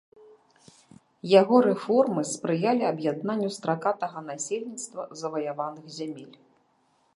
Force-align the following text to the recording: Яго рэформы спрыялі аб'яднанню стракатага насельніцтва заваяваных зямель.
Яго 1.41 1.55
рэформы 1.67 2.23
спрыялі 2.31 2.83
аб'яднанню 2.93 3.49
стракатага 3.59 4.23
насельніцтва 4.31 5.01
заваяваных 5.23 5.85
зямель. 6.01 6.35